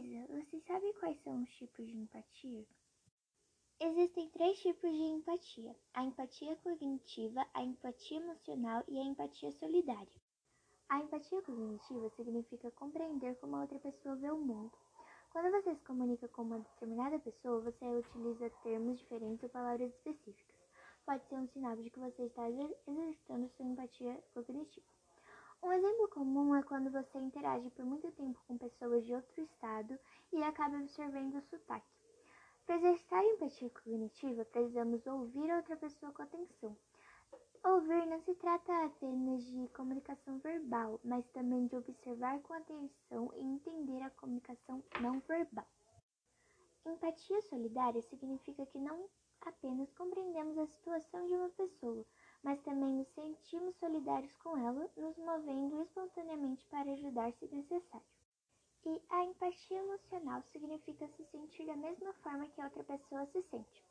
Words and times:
Você 0.00 0.60
sabe 0.60 0.92
quais 1.00 1.20
são 1.24 1.42
os 1.42 1.50
tipos 1.56 1.84
de 1.84 1.96
empatia? 1.96 2.64
Existem 3.80 4.30
três 4.30 4.56
tipos 4.60 4.92
de 4.92 5.02
empatia: 5.02 5.74
a 5.92 6.04
empatia 6.04 6.54
cognitiva, 6.54 7.44
a 7.52 7.64
empatia 7.64 8.18
emocional 8.20 8.84
e 8.86 8.96
a 8.96 9.02
empatia 9.02 9.50
solidária. 9.50 10.22
A 10.88 11.00
empatia 11.00 11.42
cognitiva 11.42 12.08
significa 12.10 12.70
compreender 12.70 13.34
como 13.40 13.56
a 13.56 13.62
outra 13.62 13.80
pessoa 13.80 14.14
vê 14.14 14.30
o 14.30 14.38
mundo. 14.38 14.70
Quando 15.32 15.50
você 15.50 15.74
se 15.74 15.84
comunica 15.84 16.28
com 16.28 16.42
uma 16.42 16.60
determinada 16.60 17.18
pessoa, 17.18 17.60
você 17.60 17.84
utiliza 17.84 18.50
termos 18.62 19.00
diferentes 19.00 19.42
ou 19.42 19.50
palavras 19.50 19.92
específicas. 19.92 20.56
Pode 21.04 21.26
ser 21.26 21.34
um 21.34 21.48
sinal 21.48 21.74
de 21.74 21.90
que 21.90 21.98
você 21.98 22.22
está 22.22 22.48
exercitando 22.48 23.48
sua 23.48 23.66
empatia 23.66 24.22
cognitiva. 24.32 24.86
Um 25.60 25.72
exemplo 25.72 26.08
comum 26.08 26.54
é 26.54 26.62
quando 26.62 26.90
você 26.90 27.18
interage 27.18 27.68
por 27.70 27.84
muito 27.84 28.10
tempo 28.12 28.40
com 28.46 28.56
pessoas 28.56 29.04
de 29.04 29.12
outro 29.12 29.42
estado 29.42 29.98
e 30.32 30.42
acaba 30.42 30.78
absorvendo 30.78 31.36
o 31.36 31.42
sotaque. 31.42 31.98
Para 32.64 32.76
exercitar 32.76 33.24
empatia 33.24 33.68
cognitiva, 33.70 34.44
precisamos 34.44 35.04
ouvir 35.06 35.52
outra 35.52 35.76
pessoa 35.76 36.12
com 36.12 36.22
atenção. 36.22 36.76
Ouvir 37.64 38.06
não 38.06 38.20
se 38.20 38.34
trata 38.36 38.84
apenas 38.84 39.44
de 39.44 39.68
comunicação 39.70 40.38
verbal, 40.38 41.00
mas 41.02 41.26
também 41.30 41.66
de 41.66 41.76
observar 41.76 42.40
com 42.42 42.54
atenção 42.54 43.32
e 43.34 43.42
entender 43.42 44.00
a 44.02 44.10
comunicação 44.10 44.84
não 45.00 45.18
verbal. 45.20 45.66
Empatia 46.86 47.42
solidária 47.42 48.00
significa 48.02 48.64
que 48.66 48.78
não 48.78 49.08
apenas 49.40 49.92
compreendemos 49.94 50.56
a 50.56 50.66
situação 50.66 51.26
de 51.26 51.34
uma 51.34 51.48
pessoa, 51.50 52.06
mas 52.42 52.60
também 52.62 52.94
nos 52.94 53.08
sentimos 53.08 53.76
solidários 53.76 54.32
com 54.36 54.56
ela, 54.56 54.88
nos 54.96 55.16
movendo 55.18 55.82
espontaneamente 55.82 56.64
para 56.66 56.92
ajudar 56.92 57.32
se 57.32 57.46
necessário. 57.48 58.06
E 58.86 59.02
a 59.10 59.24
empatia 59.24 59.78
emocional 59.78 60.42
significa 60.52 61.08
se 61.08 61.24
sentir 61.26 61.66
da 61.66 61.76
mesma 61.76 62.12
forma 62.14 62.48
que 62.48 62.60
a 62.60 62.64
outra 62.64 62.84
pessoa 62.84 63.26
se 63.26 63.42
sente. 63.42 63.84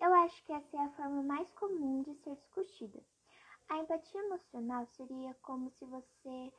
Eu 0.00 0.12
acho 0.12 0.44
que 0.44 0.52
essa 0.52 0.76
é 0.76 0.80
a 0.80 0.90
forma 0.90 1.22
mais 1.22 1.50
comum 1.52 2.02
de 2.02 2.14
ser 2.16 2.34
discutida. 2.36 3.00
A 3.68 3.78
empatia 3.78 4.20
emocional 4.20 4.86
seria 4.86 5.34
como 5.42 5.70
se 5.70 5.84
você 5.86 6.52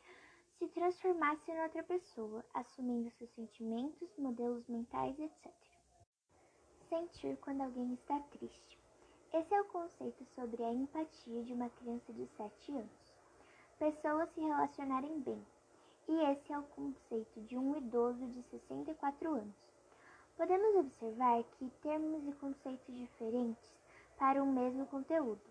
se 0.57 0.67
transformasse 0.69 1.51
em 1.51 1.61
outra 1.61 1.83
pessoa, 1.83 2.43
assumindo 2.53 3.11
seus 3.11 3.29
sentimentos, 3.31 4.09
modelos 4.17 4.65
mentais, 4.67 5.19
etc. 5.19 5.53
Sentir 6.89 7.37
quando 7.37 7.61
alguém 7.61 7.93
está 7.93 8.19
triste. 8.31 8.84
Esse 9.37 9.53
é 9.53 9.61
o 9.61 9.65
conceito 9.65 10.23
sobre 10.33 10.63
a 10.63 10.71
empatia 10.71 11.43
de 11.43 11.51
uma 11.51 11.69
criança 11.69 12.13
de 12.13 12.25
7 12.37 12.71
anos. 12.71 13.13
Pessoas 13.77 14.29
se 14.29 14.39
relacionarem 14.39 15.19
bem. 15.19 15.45
E 16.07 16.31
esse 16.31 16.53
é 16.53 16.57
o 16.57 16.63
conceito 16.63 17.41
de 17.41 17.57
um 17.57 17.75
idoso 17.75 18.25
de 18.27 18.41
64 18.43 19.33
anos. 19.33 19.53
Podemos 20.37 20.77
observar 20.77 21.43
que 21.43 21.69
termos 21.81 22.25
e 22.25 22.31
conceitos 22.31 22.95
diferentes 22.95 23.69
para 24.17 24.41
o 24.41 24.47
mesmo 24.47 24.85
conteúdo. 24.85 25.41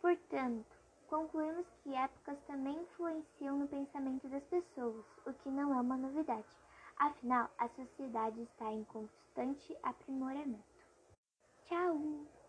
Portanto, 0.00 0.76
concluímos 1.08 1.68
que 1.84 1.94
épocas 1.94 2.40
também 2.48 2.82
influenciam 2.82 3.58
no 3.58 3.68
pensamento 3.68 4.26
das 4.26 4.42
pessoas, 4.46 5.06
o 5.24 5.32
que 5.34 5.50
não 5.50 5.72
é 5.72 5.80
uma 5.80 5.96
novidade. 5.96 6.56
Afinal, 6.96 7.48
a 7.58 7.68
sociedade 7.68 8.42
está 8.42 8.72
em 8.72 8.82
constante 8.82 9.78
aprimoramento. 9.84 10.64
Tchau! 11.68 12.39